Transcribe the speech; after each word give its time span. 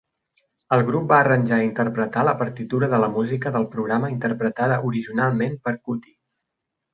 El 0.75 0.83
grup 0.85 1.03
va 1.09 1.17
arranjar 1.25 1.59
i 1.61 1.67
interpretar 1.71 2.23
la 2.27 2.33
partitura 2.39 2.89
de 2.95 3.01
la 3.03 3.11
música 3.19 3.53
del 3.59 3.69
programa 3.77 4.11
interpretada 4.15 4.81
originalment 4.93 5.61
per 5.69 5.77
Kuti. 5.81 6.17